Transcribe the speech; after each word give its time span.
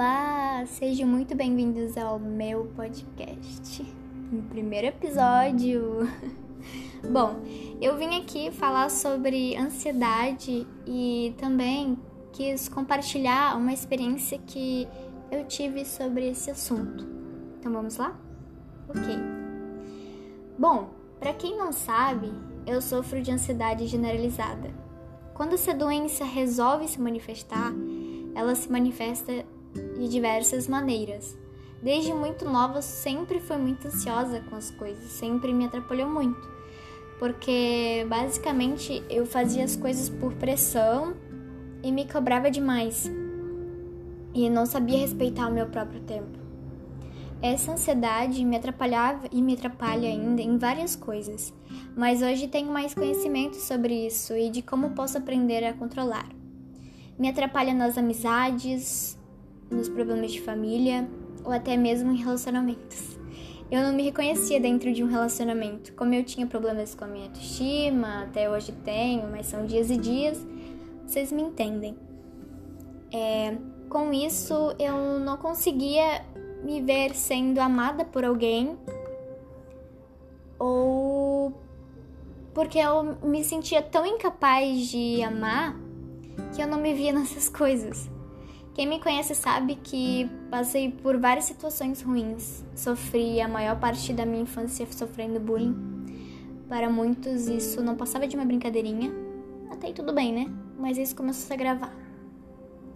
Olá, 0.00 0.64
sejam 0.64 1.06
muito 1.06 1.34
bem-vindos 1.34 1.94
ao 1.98 2.18
meu 2.18 2.72
podcast. 2.74 3.84
No 4.32 4.42
primeiro 4.44 4.86
episódio. 4.86 6.08
Bom, 7.12 7.42
eu 7.82 7.98
vim 7.98 8.16
aqui 8.16 8.50
falar 8.50 8.88
sobre 8.88 9.54
ansiedade 9.58 10.66
e 10.86 11.34
também 11.36 11.98
quis 12.32 12.66
compartilhar 12.66 13.58
uma 13.58 13.74
experiência 13.74 14.38
que 14.38 14.88
eu 15.30 15.44
tive 15.44 15.84
sobre 15.84 16.30
esse 16.30 16.50
assunto. 16.50 17.06
Então 17.58 17.70
vamos 17.70 17.98
lá? 17.98 18.18
Ok. 18.88 19.18
Bom, 20.58 20.94
para 21.18 21.34
quem 21.34 21.58
não 21.58 21.72
sabe, 21.72 22.32
eu 22.66 22.80
sofro 22.80 23.20
de 23.20 23.30
ansiedade 23.30 23.86
generalizada. 23.86 24.70
Quando 25.34 25.52
essa 25.52 25.74
doença 25.74 26.24
resolve 26.24 26.88
se 26.88 26.98
manifestar, 26.98 27.70
ela 28.34 28.54
se 28.54 28.72
manifesta 28.72 29.44
de 29.72 30.08
diversas 30.08 30.66
maneiras. 30.68 31.36
Desde 31.82 32.12
muito 32.12 32.44
nova, 32.44 32.82
sempre 32.82 33.40
fui 33.40 33.56
muito 33.56 33.88
ansiosa 33.88 34.40
com 34.48 34.56
as 34.56 34.70
coisas, 34.70 35.10
sempre 35.12 35.52
me 35.52 35.64
atrapalhou 35.64 36.08
muito, 36.08 36.48
porque 37.18 38.04
basicamente 38.08 39.02
eu 39.08 39.24
fazia 39.24 39.64
as 39.64 39.76
coisas 39.76 40.10
por 40.10 40.34
pressão 40.34 41.14
e 41.82 41.90
me 41.90 42.06
cobrava 42.06 42.50
demais 42.50 43.10
e 44.34 44.48
não 44.50 44.66
sabia 44.66 44.98
respeitar 44.98 45.48
o 45.48 45.52
meu 45.52 45.66
próprio 45.66 46.00
tempo. 46.00 46.38
Essa 47.42 47.72
ansiedade 47.72 48.44
me 48.44 48.56
atrapalhava 48.56 49.26
e 49.32 49.40
me 49.40 49.54
atrapalha 49.54 50.06
ainda 50.06 50.42
em 50.42 50.58
várias 50.58 50.94
coisas, 50.94 51.54
mas 51.96 52.20
hoje 52.20 52.48
tenho 52.48 52.70
mais 52.70 52.92
conhecimento 52.92 53.56
sobre 53.56 54.06
isso 54.06 54.36
e 54.36 54.50
de 54.50 54.60
como 54.60 54.90
posso 54.90 55.16
aprender 55.16 55.64
a 55.64 55.72
controlar. 55.72 56.28
Me 57.18 57.30
atrapalha 57.30 57.72
nas 57.72 57.96
amizades, 57.96 59.18
nos 59.70 59.88
problemas 59.88 60.32
de 60.32 60.40
família 60.40 61.08
ou 61.44 61.52
até 61.52 61.76
mesmo 61.76 62.12
em 62.12 62.16
relacionamentos. 62.16 63.18
Eu 63.70 63.82
não 63.82 63.92
me 63.92 64.02
reconhecia 64.02 64.60
dentro 64.60 64.92
de 64.92 65.04
um 65.04 65.06
relacionamento. 65.06 65.92
Como 65.92 66.12
eu 66.12 66.24
tinha 66.24 66.46
problemas 66.46 66.94
com 66.94 67.04
a 67.04 67.06
minha 67.06 67.26
autoestima, 67.26 68.24
até 68.24 68.50
hoje 68.50 68.72
tenho, 68.84 69.30
mas 69.30 69.46
são 69.46 69.64
dias 69.64 69.90
e 69.90 69.96
dias, 69.96 70.44
vocês 71.06 71.30
me 71.30 71.42
entendem. 71.42 71.96
É, 73.12 73.56
com 73.88 74.12
isso, 74.12 74.74
eu 74.78 75.20
não 75.20 75.36
conseguia 75.36 76.24
me 76.64 76.80
ver 76.80 77.14
sendo 77.14 77.58
amada 77.60 78.04
por 78.04 78.24
alguém 78.24 78.76
ou 80.58 81.52
porque 82.52 82.78
eu 82.78 83.16
me 83.22 83.42
sentia 83.44 83.80
tão 83.80 84.04
incapaz 84.04 84.88
de 84.88 85.22
amar 85.22 85.76
que 86.54 86.60
eu 86.60 86.66
não 86.66 86.78
me 86.78 86.92
via 86.92 87.12
nessas 87.12 87.48
coisas. 87.48 88.10
Quem 88.80 88.86
me 88.86 88.98
conhece 88.98 89.34
sabe 89.34 89.74
que 89.74 90.26
passei 90.50 90.90
por 90.90 91.18
várias 91.18 91.44
situações 91.44 92.00
ruins. 92.00 92.64
Sofri 92.74 93.38
a 93.38 93.46
maior 93.46 93.78
parte 93.78 94.10
da 94.10 94.24
minha 94.24 94.40
infância 94.40 94.90
sofrendo 94.90 95.38
bullying. 95.38 95.76
Para 96.66 96.88
muitos, 96.88 97.46
isso 97.46 97.82
não 97.82 97.94
passava 97.94 98.26
de 98.26 98.36
uma 98.36 98.44
brincadeirinha. 98.46 99.12
Até 99.70 99.88
aí 99.88 99.92
tudo 99.92 100.14
bem, 100.14 100.32
né? 100.32 100.50
Mas 100.78 100.96
isso 100.96 101.14
começou 101.14 101.42
a 101.42 101.46
se 101.48 101.52
agravar. 101.52 101.94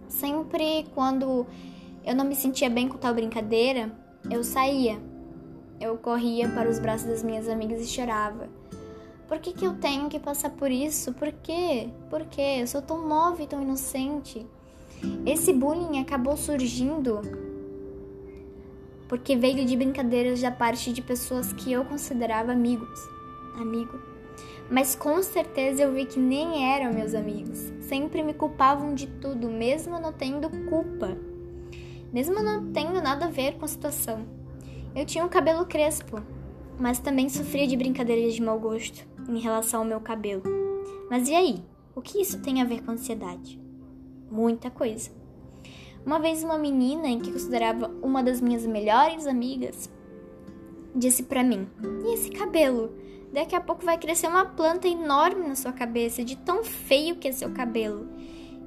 Sempre 0.07 0.87
quando 0.95 1.45
eu 2.03 2.15
não 2.15 2.25
me 2.25 2.35
sentia 2.35 2.67
bem 2.67 2.89
com 2.89 2.97
tal 2.97 3.13
brincadeira, 3.13 3.95
eu 4.27 4.43
saía. 4.43 4.99
Eu 5.79 5.99
corria 5.99 6.49
para 6.49 6.67
os 6.67 6.79
braços 6.79 7.05
das 7.05 7.21
minhas 7.21 7.47
amigas 7.47 7.79
e 7.79 7.85
chorava. 7.85 8.49
Por 9.27 9.37
que, 9.37 9.53
que 9.53 9.65
eu 9.65 9.75
tenho 9.75 10.09
que 10.09 10.19
passar 10.19 10.49
por 10.49 10.71
isso? 10.71 11.13
Por 11.13 11.31
quê? 11.31 11.89
Por 12.09 12.25
quê? 12.25 12.57
Eu 12.61 12.65
sou 12.65 12.81
tão 12.81 13.07
nova 13.07 13.43
e 13.43 13.45
tão 13.45 13.61
inocente. 13.61 14.47
Esse 15.25 15.53
bullying 15.53 15.99
acabou 15.99 16.37
surgindo 16.37 17.21
porque 19.07 19.35
veio 19.35 19.65
de 19.65 19.75
brincadeiras 19.75 20.41
da 20.41 20.51
parte 20.51 20.91
de 20.91 21.01
pessoas 21.01 21.53
que 21.53 21.71
eu 21.71 21.85
considerava 21.85 22.51
amigos, 22.51 22.99
amigo. 23.59 23.99
Mas 24.69 24.95
com 24.95 25.21
certeza 25.21 25.83
eu 25.83 25.93
vi 25.93 26.05
que 26.05 26.19
nem 26.19 26.73
eram 26.73 26.93
meus 26.93 27.13
amigos. 27.13 27.71
Sempre 27.81 28.23
me 28.23 28.33
culpavam 28.33 28.95
de 28.95 29.05
tudo, 29.07 29.47
mesmo 29.47 29.99
não 29.99 30.11
tendo 30.11 30.49
culpa. 30.67 31.15
Mesmo 32.11 32.41
não 32.41 32.71
tendo 32.71 33.01
nada 33.01 33.25
a 33.25 33.29
ver 33.29 33.57
com 33.57 33.65
a 33.65 33.67
situação. 33.67 34.25
Eu 34.95 35.05
tinha 35.05 35.23
um 35.23 35.29
cabelo 35.29 35.65
crespo, 35.65 36.21
mas 36.79 36.99
também 36.99 37.29
sofria 37.29 37.67
de 37.67 37.77
brincadeiras 37.77 38.33
de 38.33 38.41
mau 38.41 38.59
gosto 38.59 39.05
em 39.29 39.39
relação 39.39 39.81
ao 39.81 39.85
meu 39.85 39.99
cabelo. 39.99 40.43
Mas 41.09 41.29
e 41.29 41.35
aí? 41.35 41.63
O 41.95 42.01
que 42.01 42.19
isso 42.19 42.41
tem 42.41 42.61
a 42.61 42.65
ver 42.65 42.81
com 42.81 42.91
ansiedade? 42.91 43.64
Muita 44.35 44.69
coisa. 44.69 45.09
Uma 46.05 46.19
vez 46.19 46.43
uma 46.43 46.57
menina 46.57 47.07
em 47.07 47.19
que 47.19 47.31
considerava 47.31 47.89
uma 48.03 48.21
das 48.21 48.41
minhas 48.41 48.65
melhores 48.65 49.25
amigas 49.25 49.89
disse 50.93 51.23
para 51.23 51.43
mim: 51.43 51.67
"E 52.03 52.13
esse 52.13 52.29
cabelo? 52.29 52.93
Daqui 53.33 53.55
a 53.55 53.61
pouco 53.61 53.83
vai 53.83 53.97
crescer 53.97 54.27
uma 54.27 54.45
planta 54.45 54.87
enorme 54.87 55.47
na 55.47 55.55
sua 55.55 55.73
cabeça, 55.73 56.23
de 56.23 56.35
tão 56.35 56.63
feio 56.63 57.15
que 57.15 57.27
é 57.27 57.31
seu 57.31 57.51
cabelo." 57.51 58.07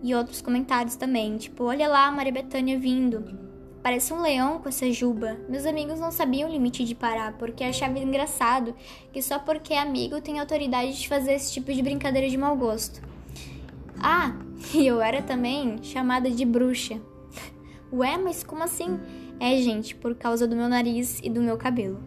E 0.02 0.14
outros 0.14 0.40
comentários 0.40 0.96
também, 0.96 1.36
tipo: 1.36 1.64
"Olha 1.64 1.88
lá 1.88 2.06
a 2.06 2.12
Maria 2.12 2.32
Bethânia 2.32 2.78
vindo." 2.78 3.48
Parece 3.82 4.12
um 4.12 4.20
leão 4.20 4.58
com 4.58 4.68
essa 4.68 4.90
juba. 4.90 5.38
Meus 5.48 5.64
amigos 5.64 6.00
não 6.00 6.10
sabiam 6.10 6.48
o 6.48 6.52
limite 6.52 6.84
de 6.84 6.94
parar, 6.94 7.38
porque 7.38 7.62
achavam 7.62 8.02
engraçado 8.02 8.74
que 9.12 9.22
só 9.22 9.38
porque 9.38 9.72
é 9.72 9.78
amigo 9.78 10.20
tem 10.20 10.40
autoridade 10.40 10.98
de 10.98 11.08
fazer 11.08 11.34
esse 11.34 11.52
tipo 11.52 11.72
de 11.72 11.82
brincadeira 11.82 12.28
de 12.28 12.36
mau 12.36 12.56
gosto. 12.56 13.00
Ah, 14.00 14.32
e 14.75 14.84
eu 14.86 15.00
era 15.00 15.22
também 15.22 15.82
chamada 15.82 16.31
de 16.31 16.44
bruxa. 16.44 17.00
Ué, 17.92 18.16
mas 18.19 18.44
como 18.44 18.62
assim? 18.62 18.98
É, 19.41 19.56
gente, 19.59 19.94
por 19.94 20.14
causa 20.14 20.47
do 20.47 20.56
meu 20.56 20.69
nariz 20.69 21.20
e 21.22 21.31
do 21.31 21.41
meu 21.41 21.56
cabelo. 21.56 21.98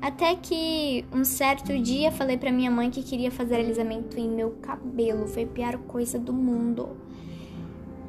Até 0.00 0.34
que 0.34 1.04
um 1.12 1.24
certo 1.24 1.78
dia 1.78 2.12
falei 2.12 2.36
para 2.36 2.52
minha 2.52 2.70
mãe 2.70 2.90
que 2.90 3.02
queria 3.02 3.30
fazer 3.30 3.56
alisamento 3.56 4.18
em 4.18 4.28
meu 4.28 4.50
cabelo. 4.60 5.26
Foi 5.26 5.44
a 5.44 5.46
pior 5.46 5.78
coisa 5.78 6.18
do 6.18 6.32
mundo. 6.32 6.96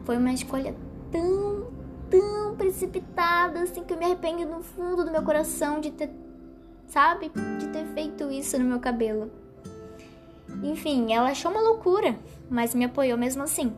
Foi 0.03 0.18
uma 0.18 0.34
escolha 0.34 0.76
tão, 1.12 1.68
tão 2.09 2.56
precipitada 2.58 3.62
assim 3.62 3.84
que 3.84 3.94
eu 3.94 3.97
me 3.97 4.06
arrependo 4.06 4.46
no 4.46 4.62
fundo 4.62 5.06
do 5.06 5.12
meu 5.12 5.24
coração 5.24 5.80
de 5.80 5.92
ter, 5.92 6.09
sabe, 6.88 7.32
de 7.59 7.68
ter 7.70 7.86
feito 7.94 8.30
isso 8.30 8.59
no 8.59 8.66
meu 8.66 8.80
cabelo. 8.80 9.32
Enfim, 10.64 11.14
ela 11.14 11.30
achou 11.30 11.52
uma 11.52 11.62
loucura, 11.62 12.18
mas 12.50 12.74
me 12.74 12.86
apoiou 12.86 13.18
mesmo 13.18 13.44
assim. 13.44 13.74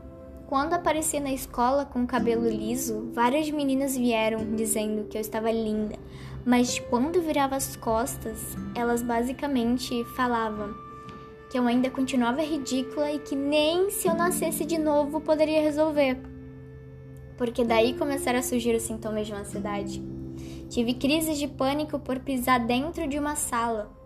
Quando 0.47 0.73
apareci 0.73 1.19
na 1.19 1.33
escola 1.33 1.85
com 1.85 2.03
o 2.03 2.07
cabelo 2.07 2.47
liso, 2.47 3.11
várias 3.13 3.49
meninas 3.49 3.97
vieram 3.97 4.55
dizendo 4.55 5.05
que 5.09 5.17
eu 5.17 5.21
estava 5.21 5.51
linda, 5.51 5.97
mas 6.45 6.79
quando 6.79 7.21
virava 7.21 7.57
as 7.57 7.75
costas, 7.75 8.55
elas 8.73 9.01
basicamente 9.01 10.05
falavam 10.15 10.73
que 11.49 11.57
eu 11.57 11.67
ainda 11.67 11.89
continuava 11.89 12.41
ridícula 12.41 13.11
e 13.11 13.19
que 13.19 13.35
nem 13.35 13.89
se 13.89 14.07
eu 14.07 14.13
nascesse 14.13 14.65
de 14.65 14.77
novo 14.77 15.21
poderia 15.21 15.61
resolver. 15.61 16.17
Porque 17.37 17.63
daí 17.63 17.93
começaram 17.93 18.39
a 18.39 18.43
surgir 18.43 18.75
os 18.75 18.83
sintomas 18.83 19.27
de 19.27 19.33
ansiedade. 19.33 20.01
Tive 20.69 20.93
crises 20.93 21.37
de 21.37 21.47
pânico 21.47 21.99
por 21.99 22.19
pisar 22.19 22.59
dentro 22.59 23.07
de 23.07 23.17
uma 23.17 23.35
sala, 23.35 23.96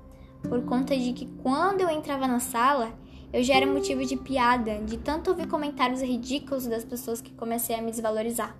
por 0.47 0.63
conta 0.65 0.95
de 0.95 1.13
que 1.13 1.25
quando 1.41 1.81
eu 1.81 1.89
entrava 1.89 2.27
na 2.27 2.39
sala, 2.39 2.91
eu 3.33 3.43
já 3.43 3.55
era 3.55 3.65
motivo 3.65 4.05
de 4.05 4.17
piada, 4.17 4.79
de 4.79 4.97
tanto 4.97 5.29
ouvir 5.29 5.47
comentários 5.47 6.01
ridículos 6.01 6.67
das 6.67 6.83
pessoas 6.83 7.21
que 7.21 7.31
comecei 7.31 7.75
a 7.75 7.81
me 7.81 7.91
desvalorizar. 7.91 8.55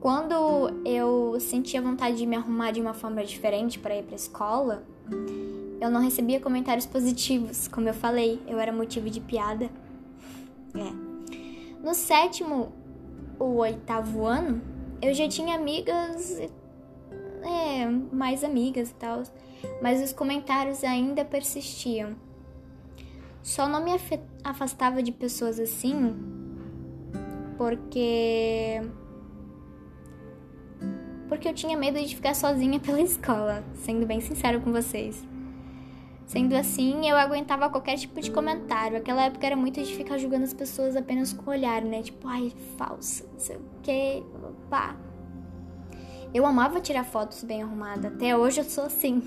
Quando 0.00 0.34
eu 0.84 1.38
sentia 1.40 1.82
vontade 1.82 2.16
de 2.16 2.26
me 2.26 2.36
arrumar 2.36 2.70
de 2.70 2.80
uma 2.80 2.94
forma 2.94 3.22
diferente 3.24 3.78
para 3.78 3.96
ir 3.96 4.04
para 4.04 4.14
a 4.14 4.16
escola, 4.16 4.84
eu 5.80 5.90
não 5.90 6.00
recebia 6.00 6.40
comentários 6.40 6.86
positivos, 6.86 7.68
como 7.68 7.88
eu 7.88 7.94
falei, 7.94 8.40
eu 8.46 8.58
era 8.58 8.72
motivo 8.72 9.10
de 9.10 9.20
piada. 9.20 9.68
É. 10.74 11.82
No 11.82 11.94
sétimo 11.94 12.72
ou 13.38 13.56
oitavo 13.56 14.24
ano, 14.26 14.62
eu 15.02 15.12
já 15.12 15.26
tinha 15.28 15.56
amigas, 15.56 16.40
é, 17.42 17.88
mais 18.12 18.44
amigas 18.44 18.90
e 18.90 18.94
tal 18.94 19.22
mas 19.80 20.02
os 20.02 20.12
comentários 20.12 20.84
ainda 20.84 21.24
persistiam. 21.24 22.14
Só 23.42 23.68
não 23.68 23.82
me 23.82 23.92
afastava 24.44 25.02
de 25.02 25.12
pessoas 25.12 25.58
assim 25.58 26.14
porque 27.56 28.80
porque 31.28 31.48
eu 31.48 31.54
tinha 31.54 31.76
medo 31.76 31.98
de 31.98 32.14
ficar 32.14 32.34
sozinha 32.34 32.78
pela 32.80 33.00
escola, 33.00 33.62
sendo 33.74 34.06
bem 34.06 34.20
sincero 34.20 34.60
com 34.60 34.72
vocês. 34.72 35.26
Sendo 36.26 36.54
assim, 36.54 37.08
eu 37.08 37.16
aguentava 37.16 37.68
qualquer 37.68 37.96
tipo 37.96 38.20
de 38.20 38.30
comentário. 38.30 38.96
Aquela 38.96 39.24
época 39.24 39.46
era 39.46 39.56
muito 39.56 39.82
de 39.82 39.94
ficar 39.96 40.16
julgando 40.16 40.44
as 40.44 40.54
pessoas 40.54 40.94
apenas 40.94 41.32
com 41.32 41.50
o 41.50 41.52
olhar, 41.52 41.82
né? 41.82 42.02
Tipo, 42.02 42.28
ai, 42.28 42.52
falsa, 42.76 43.26
não 43.32 43.40
sei 43.40 43.56
o 43.56 43.62
que, 43.82 44.22
pá. 44.68 44.96
Eu 46.32 46.46
amava 46.46 46.80
tirar 46.80 47.04
fotos 47.04 47.42
bem 47.42 47.62
arrumada. 47.62 48.08
Até 48.08 48.36
hoje 48.36 48.60
eu 48.60 48.64
sou 48.64 48.84
assim. 48.84 49.22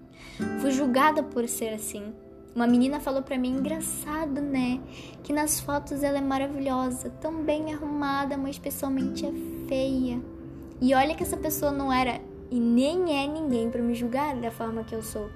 Fui 0.60 0.70
julgada 0.70 1.22
por 1.22 1.46
ser 1.46 1.68
assim. 1.74 2.14
uma 2.54 2.66
menina 2.66 2.98
falou 2.98 3.22
para 3.22 3.36
mim, 3.36 3.58
engraçado, 3.58 4.40
né? 4.40 4.80
Que 5.22 5.34
nas 5.34 5.60
fotos 5.60 6.02
ela 6.02 6.16
é 6.16 6.22
maravilhosa, 6.22 7.10
tão 7.20 7.42
bem 7.42 7.74
arrumada, 7.74 8.38
mas 8.38 8.58
pessoalmente 8.58 9.26
é 9.26 9.32
feia. 9.68 10.20
E 10.80 10.94
olha 10.94 11.14
que 11.14 11.22
essa 11.22 11.36
pessoa 11.36 11.70
não 11.70 11.92
era 11.92 12.20
e 12.50 12.58
nem 12.58 13.22
é 13.22 13.26
ninguém 13.26 13.70
para 13.70 13.82
me 13.82 13.94
julgar 13.94 14.36
da 14.36 14.50
forma 14.50 14.82
que 14.82 14.94
eu 14.94 15.02
sou. 15.02 15.30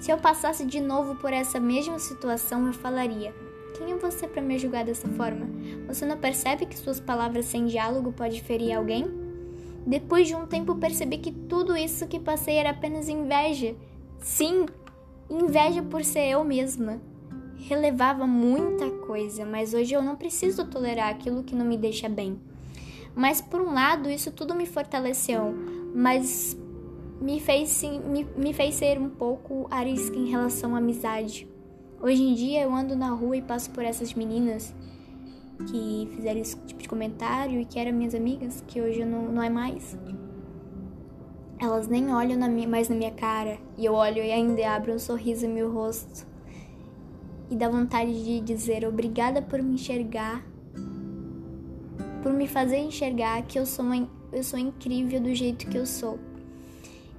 Se 0.00 0.10
eu 0.10 0.16
passasse 0.16 0.64
de 0.64 0.80
novo 0.80 1.16
por 1.16 1.34
essa 1.34 1.60
mesma 1.60 1.98
situação, 1.98 2.66
eu 2.66 2.72
falaria: 2.72 3.34
Quem 3.76 3.92
é 3.92 3.96
você 3.96 4.26
para 4.26 4.40
me 4.40 4.58
julgar 4.58 4.86
dessa 4.86 5.08
forma? 5.08 5.46
Você 5.86 6.06
não 6.06 6.16
percebe 6.16 6.64
que 6.64 6.78
suas 6.78 6.98
palavras 6.98 7.44
sem 7.44 7.66
diálogo 7.66 8.12
podem 8.12 8.40
ferir 8.40 8.74
alguém? 8.74 9.21
Depois 9.86 10.28
de 10.28 10.34
um 10.34 10.46
tempo, 10.46 10.76
percebi 10.76 11.18
que 11.18 11.32
tudo 11.32 11.76
isso 11.76 12.06
que 12.06 12.20
passei 12.20 12.56
era 12.56 12.70
apenas 12.70 13.08
inveja. 13.08 13.74
Sim, 14.20 14.66
Inveja 15.32 15.82
por 15.82 16.04
ser 16.04 16.28
eu 16.28 16.44
mesma. 16.44 17.00
Relevava 17.56 18.26
muita 18.26 18.90
coisa, 19.06 19.46
mas 19.46 19.72
hoje 19.72 19.94
eu 19.94 20.02
não 20.02 20.14
preciso 20.14 20.66
tolerar 20.66 21.08
aquilo 21.08 21.42
que 21.42 21.54
não 21.54 21.64
me 21.64 21.78
deixa 21.78 22.06
bem. 22.06 22.38
Mas 23.14 23.40
por 23.40 23.62
um 23.62 23.72
lado, 23.72 24.10
isso 24.10 24.30
tudo 24.30 24.54
me 24.54 24.66
fortaleceu, 24.66 25.54
mas 25.94 26.54
me 27.18 27.40
fez, 27.40 27.82
me, 27.82 28.26
me 28.36 28.52
fez 28.52 28.74
ser 28.74 28.98
um 28.98 29.08
pouco 29.08 29.66
arisca 29.70 30.16
em 30.16 30.28
relação 30.28 30.74
à 30.74 30.78
amizade. 30.78 31.48
Hoje 31.98 32.22
em 32.22 32.34
dia 32.34 32.62
eu 32.62 32.74
ando 32.74 32.94
na 32.94 33.08
rua 33.08 33.38
e 33.38 33.42
passo 33.42 33.70
por 33.70 33.84
essas 33.84 34.12
meninas 34.12 34.74
que 35.64 36.08
fizeram 36.14 36.40
esse 36.40 36.56
tipo 36.66 36.82
de 36.82 36.88
comentário 36.88 37.60
e 37.60 37.64
que 37.64 37.78
eram 37.78 37.92
minhas 37.92 38.14
amigas, 38.14 38.62
que 38.66 38.80
hoje 38.80 39.04
não, 39.04 39.30
não 39.30 39.42
é 39.42 39.50
mais. 39.50 39.96
Elas 41.60 41.86
nem 41.86 42.12
olham 42.12 42.36
na 42.36 42.48
minha, 42.48 42.68
mais 42.68 42.88
na 42.88 42.96
minha 42.96 43.12
cara 43.12 43.58
e 43.78 43.84
eu 43.84 43.92
olho 43.94 44.18
e 44.18 44.32
ainda 44.32 44.68
abro 44.68 44.92
um 44.92 44.98
sorriso 44.98 45.46
em 45.46 45.48
meu 45.48 45.72
rosto. 45.72 46.26
E 47.50 47.56
dá 47.56 47.68
vontade 47.68 48.12
de 48.24 48.40
dizer 48.40 48.84
obrigada 48.84 49.40
por 49.40 49.62
me 49.62 49.74
enxergar, 49.74 50.44
por 52.22 52.32
me 52.32 52.48
fazer 52.48 52.78
enxergar 52.78 53.42
que 53.42 53.58
eu 53.58 53.66
sou, 53.66 53.84
uma, 53.84 54.08
eu 54.32 54.42
sou 54.42 54.58
incrível 54.58 55.20
do 55.20 55.34
jeito 55.34 55.68
que 55.68 55.76
eu 55.76 55.86
sou. 55.86 56.18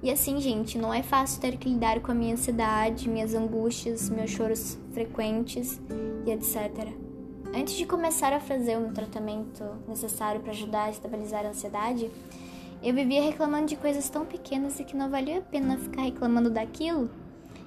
E 0.02 0.10
assim, 0.10 0.38
gente, 0.38 0.76
não 0.76 0.92
é 0.92 1.02
fácil 1.02 1.40
ter 1.40 1.56
que 1.56 1.66
lidar 1.66 2.00
com 2.00 2.12
a 2.12 2.14
minha 2.14 2.34
ansiedade, 2.34 3.08
minhas 3.08 3.34
angústias, 3.34 4.10
meus 4.10 4.30
choros 4.30 4.78
frequentes 4.92 5.80
e 6.26 6.30
etc. 6.30 7.03
Antes 7.56 7.74
de 7.74 7.86
começar 7.86 8.32
a 8.32 8.40
fazer 8.40 8.76
um 8.76 8.92
tratamento 8.92 9.62
necessário 9.86 10.40
para 10.40 10.50
ajudar 10.50 10.86
a 10.86 10.90
estabilizar 10.90 11.46
a 11.46 11.50
ansiedade, 11.50 12.10
eu 12.82 12.92
vivia 12.92 13.22
reclamando 13.22 13.66
de 13.66 13.76
coisas 13.76 14.08
tão 14.10 14.26
pequenas 14.26 14.80
e 14.80 14.84
que 14.84 14.96
não 14.96 15.08
valia 15.08 15.38
a 15.38 15.40
pena 15.40 15.78
ficar 15.78 16.02
reclamando 16.02 16.50
daquilo. 16.50 17.08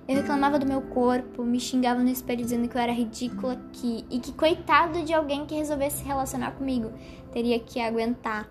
Eu 0.05 0.15
reclamava 0.15 0.59
do 0.59 0.65
meu 0.65 0.81
corpo, 0.81 1.41
me 1.41 1.57
xingava 1.57 2.03
no 2.03 2.09
espelho 2.09 2.43
dizendo 2.43 2.67
que 2.67 2.75
eu 2.75 2.81
era 2.81 2.91
ridícula 2.91 3.61
que, 3.71 4.05
e 4.11 4.19
que 4.19 4.33
coitado 4.33 5.03
de 5.03 5.13
alguém 5.13 5.45
que 5.45 5.55
resolvesse 5.55 5.99
se 5.99 6.03
relacionar 6.03 6.51
comigo. 6.51 6.91
Teria 7.31 7.57
que 7.57 7.79
aguentar. 7.79 8.49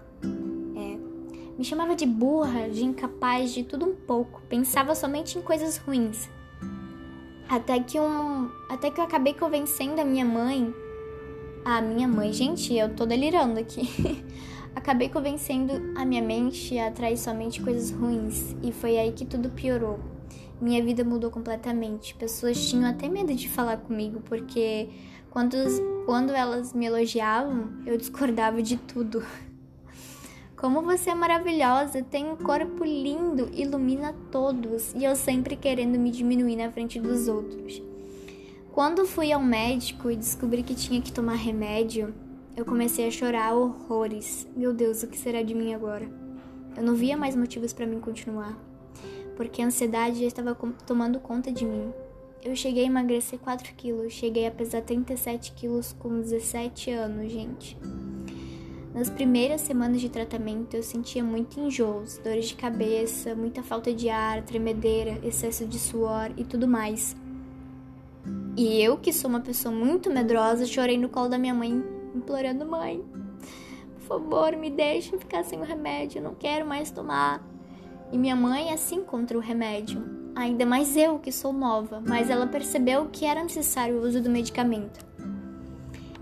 É. 0.75 0.99
Me 1.59 1.65
chamava 1.65 1.95
de 1.95 2.07
burra, 2.07 2.71
de 2.71 2.83
incapaz, 2.83 3.53
de 3.53 3.63
tudo 3.63 3.85
um 3.85 3.95
pouco. 3.95 4.41
Pensava 4.49 4.95
somente 4.95 5.39
em 5.39 5.43
coisas 5.43 5.77
ruins. 5.77 6.31
Até 7.47 7.79
que 7.79 8.01
um, 8.01 8.51
até 8.71 8.91
que 8.91 8.99
eu 8.99 9.05
acabei 9.05 9.35
convencendo 9.35 10.01
a 10.01 10.05
minha 10.05 10.25
mãe, 10.25 10.75
a 11.67 11.83
minha 11.83 12.07
mãe, 12.07 12.33
gente, 12.33 12.73
eu 12.73 12.95
tô 12.95 13.05
delirando 13.05 13.59
aqui. 13.59 14.25
Acabei 14.73 15.09
convencendo 15.09 15.73
a 15.97 16.05
minha 16.05 16.23
mente 16.23 16.79
a 16.79 16.87
atrair 16.87 17.17
somente 17.17 17.61
coisas 17.61 17.91
ruins, 17.91 18.55
e 18.63 18.71
foi 18.71 18.97
aí 18.97 19.11
que 19.11 19.25
tudo 19.25 19.51
piorou. 19.51 19.99
Minha 20.61 20.81
vida 20.85 21.03
mudou 21.03 21.29
completamente. 21.29 22.15
Pessoas 22.15 22.69
tinham 22.69 22.89
até 22.89 23.09
medo 23.09 23.35
de 23.35 23.49
falar 23.49 23.79
comigo, 23.79 24.23
porque 24.27 24.91
quando, 25.29 25.57
quando 26.07 26.33
elas 26.33 26.73
me 26.73 26.87
elogiavam, 26.87 27.69
eu 27.85 27.97
discordava 27.97 28.63
de 28.63 28.77
tudo. 28.77 29.25
Como 30.57 30.83
você 30.83 31.11
é 31.11 31.15
maravilhosa, 31.17 32.01
tem 32.01 32.31
um 32.31 32.37
corpo 32.37 32.85
lindo, 32.85 33.51
ilumina 33.53 34.15
todos, 34.31 34.95
e 34.95 35.03
eu 35.03 35.17
sempre 35.17 35.57
querendo 35.57 35.99
me 35.99 36.13
diminuir 36.13 36.55
na 36.55 36.71
frente 36.71 37.01
dos 37.01 37.27
outros. 37.27 37.83
Quando 38.77 39.07
fui 39.07 39.33
ao 39.33 39.43
médico 39.43 40.11
e 40.11 40.17
descobri 40.17 40.63
que 40.63 40.75
tinha 40.75 41.01
que 41.01 41.11
tomar 41.11 41.37
remédio, 41.37 42.15
eu 42.55 42.63
comecei 42.63 43.09
a 43.09 43.11
chorar 43.11 43.55
horrores. 43.55 44.47
Meu 44.55 44.75
Deus, 44.75 45.03
o 45.03 45.07
que 45.07 45.17
será 45.17 45.43
de 45.43 45.55
mim 45.55 45.73
agora? 45.73 46.07
Eu 46.77 46.83
não 46.83 46.95
via 46.95 47.17
mais 47.17 47.35
motivos 47.35 47.73
para 47.73 47.87
mim 47.87 48.01
continuar, 48.01 48.55
porque 49.35 49.63
a 49.63 49.65
ansiedade 49.65 50.21
já 50.21 50.27
estava 50.27 50.55
tomando 50.87 51.19
conta 51.19 51.51
de 51.51 51.65
mim. 51.65 51.91
Eu 52.45 52.55
cheguei 52.55 52.83
a 52.83 52.87
emagrecer 52.87 53.39
4 53.39 53.73
quilos, 53.73 54.13
cheguei 54.13 54.47
a 54.47 54.51
pesar 54.51 54.83
37 54.83 55.53
quilos 55.53 55.97
com 55.99 56.21
17 56.21 56.91
anos, 56.91 57.33
gente. 57.33 57.79
Nas 58.93 59.09
primeiras 59.09 59.63
semanas 59.63 60.03
de 60.03 60.11
tratamento, 60.11 60.77
eu 60.77 60.83
sentia 60.83 61.25
muito 61.25 61.59
enjoos, 61.59 62.19
dores 62.19 62.49
de 62.49 62.57
cabeça, 62.57 63.35
muita 63.35 63.63
falta 63.63 63.91
de 63.91 64.11
ar, 64.11 64.43
tremedeira, 64.43 65.19
excesso 65.27 65.65
de 65.65 65.79
suor 65.79 66.31
e 66.37 66.45
tudo 66.45 66.69
mais. 66.69 67.17
E 68.57 68.83
eu, 68.83 68.97
que 68.97 69.13
sou 69.13 69.29
uma 69.29 69.41
pessoa 69.41 69.75
muito 69.75 70.11
medrosa, 70.11 70.65
chorei 70.65 70.97
no 70.97 71.11
colo 71.11 71.29
da 71.29 71.37
minha 71.37 71.53
mãe 71.53 71.85
implorando: 72.15 72.65
Mãe, 72.65 73.05
por 73.97 74.01
favor, 74.01 74.57
me 74.57 74.71
deixe 74.71 75.17
ficar 75.19 75.45
sem 75.45 75.61
o 75.61 75.63
remédio, 75.63 76.23
não 76.23 76.35
quero 76.35 76.67
mais 76.67 76.91
tomar. 76.91 77.47
E 78.11 78.17
minha 78.17 78.35
mãe 78.35 78.73
assim 78.73 79.05
contra 79.05 79.37
o 79.37 79.43
remédio. 79.43 80.03
Ainda 80.35 80.65
mais 80.65 80.97
eu, 80.97 81.19
que 81.19 81.31
sou 81.31 81.53
nova, 81.53 82.03
mas 82.07 82.31
ela 82.31 82.47
percebeu 82.47 83.09
que 83.13 83.27
era 83.27 83.43
necessário 83.43 83.97
o 83.97 84.03
uso 84.03 84.23
do 84.23 84.31
medicamento. 84.31 85.05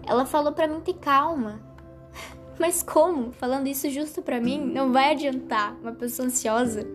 Ela 0.05 0.25
falou 0.25 0.53
para 0.53 0.67
mim 0.67 0.81
ter 0.81 0.95
calma. 0.95 1.61
Mas 2.59 2.83
como? 2.83 3.33
Falando 3.33 3.67
isso 3.67 3.91
justo 3.91 4.23
para 4.23 4.41
mim, 4.41 4.61
não 4.61 4.93
vai 4.93 5.13
adiantar, 5.13 5.77
uma 5.83 5.93
pessoa 5.93 6.29
ansiosa. 6.29 6.87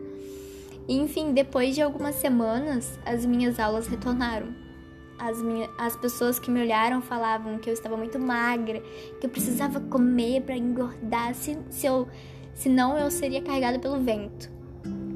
E, 0.88 0.96
enfim, 0.96 1.34
depois 1.34 1.76
de 1.76 1.82
algumas 1.82 2.16
semanas, 2.16 2.98
as 3.06 3.26
minhas 3.26 3.60
aulas 3.60 3.88
retornaram 3.88 4.69
as, 5.20 5.42
minhas, 5.42 5.70
as 5.78 5.96
pessoas 5.96 6.40
que 6.40 6.50
me 6.50 6.62
olharam 6.62 7.02
falavam 7.02 7.58
que 7.58 7.70
eu 7.70 7.74
estava 7.74 7.98
muito 7.98 8.18
magra, 8.18 8.82
que 9.20 9.26
eu 9.26 9.30
precisava 9.30 9.80
comer 9.80 10.42
para 10.42 10.56
engordar, 10.56 11.36
se, 11.36 11.58
se 11.70 11.86
eu, 11.86 12.08
senão 12.54 12.98
eu 12.98 13.12
seria 13.12 13.42
carregada 13.42 13.78
pelo 13.78 14.00
vento. 14.00 14.50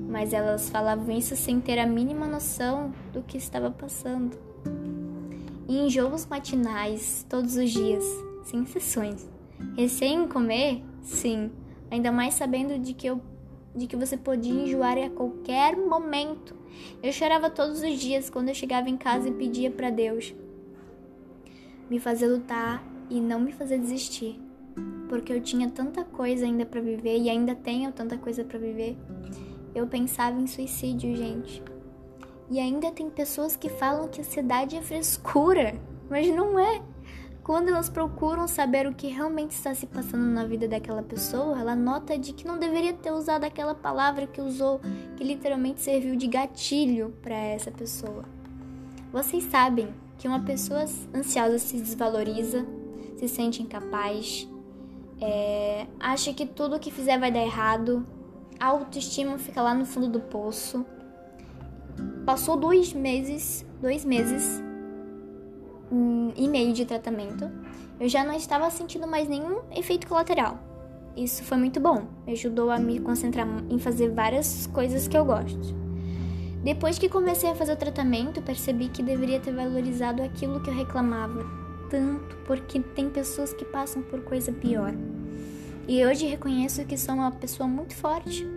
Mas 0.10 0.34
elas 0.34 0.70
falavam 0.70 1.16
isso 1.16 1.36
sem 1.36 1.60
ter 1.60 1.80
a 1.80 1.88
mínima 1.88 2.28
noção 2.28 2.94
do 3.12 3.24
que 3.24 3.38
estava 3.38 3.72
passando. 3.72 4.38
E 5.68 5.80
enjoos 5.80 6.26
matinais, 6.26 7.26
todos 7.28 7.56
os 7.56 7.72
dias, 7.72 8.04
sem 8.44 8.62
exceções. 8.62 9.28
Recém 9.76 10.28
comer? 10.28 10.84
Sim, 11.02 11.52
ainda 11.90 12.12
mais 12.12 12.36
sabendo 12.36 12.78
de 12.78 12.94
que 12.94 13.08
eu 13.08 13.20
de 13.76 13.88
que 13.88 13.96
você 13.96 14.18
podia 14.18 14.54
enjoar 14.54 14.98
a 14.98 15.10
qualquer 15.10 15.76
momento. 15.76 16.56
Eu 17.02 17.12
chorava 17.12 17.50
todos 17.50 17.82
os 17.82 18.00
dias 18.00 18.30
quando 18.30 18.50
eu 18.50 18.56
chegava 18.56 18.90
em 18.90 18.98
casa 18.98 19.30
e 19.30 19.34
pedia 19.34 19.72
para 19.72 19.90
Deus 19.90 20.34
me 21.90 22.00
fazer 22.00 22.28
lutar 22.28 22.84
e 23.10 23.20
não 23.20 23.40
me 23.40 23.52
fazer 23.52 23.78
desistir, 23.78 24.40
porque 25.10 25.32
eu 25.32 25.42
tinha 25.42 25.70
tanta 25.70 26.04
coisa 26.04 26.46
ainda 26.46 26.66
para 26.66 26.82
viver 26.82 27.18
e 27.20 27.30
ainda 27.30 27.54
tenho 27.54 27.92
tanta 27.92 28.18
coisa 28.18 28.44
para 28.44 28.58
viver. 28.58 28.98
Eu 29.76 29.86
pensava 29.88 30.40
em 30.40 30.48
suicídio, 30.48 31.16
gente. 31.16 31.62
E 32.50 32.60
ainda 32.60 32.92
tem 32.92 33.10
pessoas 33.10 33.56
que 33.56 33.70
falam 33.70 34.08
que 34.08 34.22
a 34.22 34.24
cidade 34.24 34.76
é 34.76 34.82
frescura, 34.82 35.76
mas 36.10 36.28
não 36.34 36.58
é. 36.58 36.82
Quando 37.44 37.68
elas 37.68 37.90
procuram 37.90 38.48
saber 38.48 38.88
o 38.88 38.94
que 38.94 39.08
realmente 39.08 39.52
está 39.52 39.76
se 39.76 39.86
passando 39.86 40.24
na 40.24 40.46
vida 40.46 40.66
daquela 40.66 41.04
pessoa, 41.04 41.60
ela 41.60 41.76
nota 41.76 42.18
de 42.18 42.32
que 42.32 42.48
não 42.48 42.58
deveria 42.58 42.94
ter 42.94 43.12
usado 43.12 43.44
aquela 43.44 43.76
palavra 43.76 44.26
que 44.26 44.40
usou, 44.40 44.80
que 45.18 45.26
literalmente 45.26 45.82
serviu 45.82 46.16
de 46.16 46.26
gatilho 46.28 47.14
para 47.22 47.36
essa 47.36 47.70
pessoa. 47.70 48.24
Vocês 49.12 49.44
sabem 49.44 49.94
que 50.18 50.26
uma 50.26 50.40
pessoa 50.40 50.86
ansiosa 51.14 51.60
se 51.60 51.76
desvaloriza, 51.76 52.66
se 53.18 53.28
sente 53.28 53.62
incapaz, 53.62 54.48
é, 55.20 55.86
acha 56.00 56.34
que 56.34 56.46
tudo 56.46 56.80
que 56.80 56.92
fizer 56.92 57.20
vai 57.20 57.30
dar 57.30 57.42
errado, 57.42 58.08
a 58.58 58.68
autoestima 58.68 59.38
fica 59.38 59.62
lá 59.62 59.74
no 59.74 59.86
fundo 59.86 60.08
do 60.08 60.22
poço. 60.22 60.86
Passou 62.26 62.56
dois 62.56 62.94
meses, 62.94 63.66
dois 63.82 64.06
meses 64.06 64.64
e 66.36 66.48
meio 66.48 66.74
de 66.74 66.86
tratamento, 66.86 67.50
eu 68.00 68.10
já 68.10 68.24
não 68.24 68.34
estava 68.34 68.70
sentindo 68.70 69.08
mais 69.08 69.28
nenhum 69.28 69.60
efeito 69.76 70.08
colateral. 70.08 70.58
Isso 71.16 71.44
foi 71.44 71.58
muito 71.58 71.80
bom, 71.80 72.08
me 72.26 72.34
ajudou 72.34 72.72
a 72.72 72.80
me 72.80 73.00
concentrar 73.00 73.48
em 73.70 73.78
fazer 73.78 74.10
várias 74.10 74.68
coisas 74.68 75.08
que 75.08 75.18
eu 75.18 75.24
gosto. 75.24 75.76
Depois 76.64 76.98
que 76.98 77.10
comecei 77.10 77.50
a 77.50 77.56
fazer 77.56 77.74
o 77.74 77.78
tratamento, 77.78 78.42
percebi 78.42 78.88
que 78.88 79.04
deveria 79.04 79.40
ter 79.40 79.54
valorizado 79.54 80.24
aquilo 80.24 80.62
que 80.62 80.70
eu 80.70 80.74
reclamava 80.74 81.46
tanto, 81.90 82.36
porque 82.48 82.80
tem 82.80 83.10
pessoas 83.10 83.54
que 83.54 83.66
passam 83.66 84.02
por 84.02 84.22
coisa 84.22 84.52
pior. 84.52 84.94
E 85.88 86.04
hoje 86.06 86.26
reconheço 86.26 86.86
que 86.86 86.98
sou 86.98 87.14
uma 87.14 87.32
pessoa 87.32 87.68
muito 87.68 87.96
forte. 87.96 88.48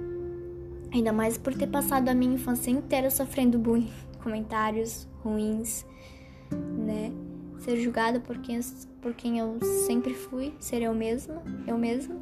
Ainda 0.95 1.12
mais 1.12 1.37
por 1.37 1.52
ter 1.52 1.66
passado 1.66 2.09
a 2.09 2.14
minha 2.14 2.35
infância 2.35 2.71
inteira 2.71 3.11
sofrendo 3.11 3.59
bullying, 3.59 3.93
comentários 4.23 5.07
ruins, 5.23 5.85
né? 6.78 7.25
Ser 7.66 7.78
julgada 7.78 8.20
por 8.20 8.38
quem, 8.38 8.61
por 9.02 9.12
quem 9.12 9.40
eu 9.40 9.58
sempre 9.88 10.14
fui, 10.14 10.54
ser 10.61 10.82
eu 10.82 10.94
mesma, 10.94 11.42
eu 11.66 11.76
mesma. 11.76 12.14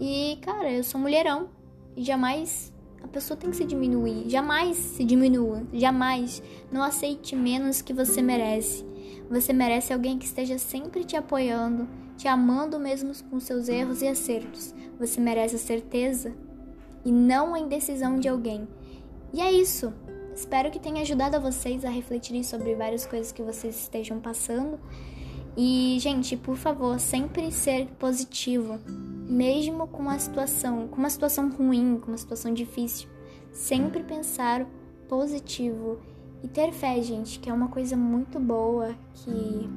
E, 0.00 0.36
cara, 0.42 0.72
eu 0.72 0.82
sou 0.82 1.00
mulherão. 1.00 1.48
E 1.96 2.02
jamais 2.02 2.74
a 3.00 3.06
pessoa 3.06 3.36
tem 3.36 3.50
que 3.50 3.56
se 3.56 3.64
diminuir. 3.64 4.28
Jamais 4.28 4.76
se 4.76 5.04
diminua. 5.04 5.62
Jamais. 5.72 6.42
Não 6.72 6.82
aceite 6.82 7.36
menos 7.36 7.82
que 7.82 7.92
você 7.92 8.20
merece. 8.20 8.84
Você 9.30 9.52
merece 9.52 9.92
alguém 9.92 10.18
que 10.18 10.24
esteja 10.24 10.58
sempre 10.58 11.04
te 11.04 11.16
apoiando, 11.16 11.88
te 12.16 12.26
amando 12.26 12.80
mesmo 12.80 13.12
com 13.30 13.38
seus 13.38 13.68
erros 13.68 14.02
e 14.02 14.08
acertos. 14.08 14.74
Você 14.98 15.20
merece 15.20 15.54
a 15.54 15.58
certeza 15.58 16.34
e 17.04 17.12
não 17.12 17.54
a 17.54 17.60
indecisão 17.60 18.18
de 18.18 18.28
alguém. 18.28 18.66
E 19.32 19.40
é 19.40 19.52
isso. 19.52 19.94
Espero 20.34 20.70
que 20.70 20.80
tenha 20.80 21.02
ajudado 21.02 21.36
a 21.36 21.38
vocês 21.38 21.84
a 21.84 21.88
refletirem 21.88 22.42
sobre 22.42 22.74
várias 22.74 23.06
coisas 23.06 23.30
que 23.30 23.42
vocês 23.42 23.78
estejam 23.78 24.18
passando. 24.18 24.80
E, 25.56 25.96
gente, 26.00 26.36
por 26.36 26.56
favor, 26.56 26.98
sempre 26.98 27.52
ser 27.52 27.86
positivo, 27.98 28.80
mesmo 28.86 29.86
com 29.86 30.02
uma 30.02 30.18
situação, 30.18 30.88
com 30.88 30.96
uma 30.96 31.08
situação 31.10 31.50
ruim, 31.50 32.00
com 32.00 32.08
uma 32.08 32.18
situação 32.18 32.52
difícil. 32.52 33.08
Sempre 33.52 34.02
pensar 34.02 34.66
positivo 35.08 36.00
e 36.42 36.48
ter 36.48 36.72
fé, 36.72 37.00
gente, 37.00 37.38
que 37.38 37.48
é 37.48 37.52
uma 37.52 37.68
coisa 37.68 37.96
muito 37.96 38.40
boa 38.40 38.94
que 39.14 39.70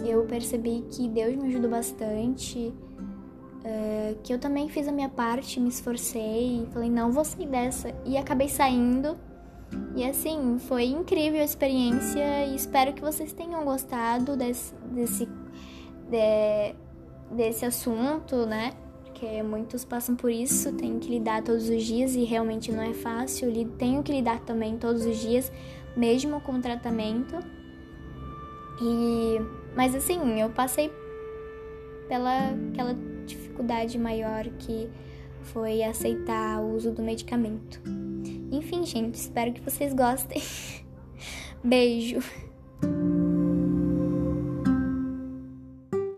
eu 0.00 0.24
percebi 0.24 0.84
que 0.90 1.08
Deus 1.08 1.36
me 1.36 1.46
ajudou 1.48 1.70
bastante, 1.70 2.74
uh, 3.64 4.18
que 4.22 4.32
eu 4.32 4.38
também 4.38 4.68
fiz 4.68 4.86
a 4.86 4.92
minha 4.92 5.08
parte, 5.08 5.58
me 5.58 5.68
esforcei, 5.68 6.66
falei, 6.72 6.90
não 6.90 7.10
vou 7.10 7.24
sair 7.24 7.46
dessa, 7.46 7.94
e 8.04 8.16
acabei 8.16 8.48
saindo. 8.48 9.16
E 9.96 10.04
assim, 10.04 10.58
foi 10.58 10.84
incrível 10.84 11.40
a 11.40 11.44
experiência 11.44 12.46
e 12.46 12.54
espero 12.54 12.92
que 12.92 13.00
vocês 13.00 13.32
tenham 13.32 13.64
gostado 13.64 14.36
desse, 14.36 14.72
desse, 14.92 15.26
de, 16.08 16.74
desse 17.30 17.64
assunto, 17.64 18.46
né? 18.46 18.72
Porque 19.04 19.42
muitos 19.42 19.84
passam 19.84 20.14
por 20.14 20.30
isso, 20.30 20.72
tem 20.72 20.98
que 20.98 21.08
lidar 21.08 21.42
todos 21.42 21.68
os 21.68 21.82
dias 21.82 22.14
e 22.14 22.24
realmente 22.24 22.70
não 22.70 22.82
é 22.82 22.92
fácil. 22.92 23.52
Tenho 23.78 24.02
que 24.02 24.12
lidar 24.12 24.40
também 24.40 24.76
todos 24.76 25.06
os 25.06 25.16
dias, 25.16 25.50
mesmo 25.96 26.40
com 26.40 26.60
tratamento. 26.60 27.36
E 28.80 29.40
mas 29.74 29.94
assim, 29.94 30.40
eu 30.40 30.50
passei 30.50 30.92
pela 32.08 32.50
aquela 32.72 32.94
dificuldade 33.54 33.96
maior 33.98 34.44
que 34.58 34.90
foi 35.42 35.82
aceitar 35.82 36.60
o 36.60 36.74
uso 36.74 36.90
do 36.90 37.02
medicamento. 37.02 37.80
Enfim, 38.50 38.84
gente, 38.84 39.14
espero 39.14 39.52
que 39.52 39.60
vocês 39.60 39.94
gostem. 39.94 40.42
Beijo. 41.62 42.18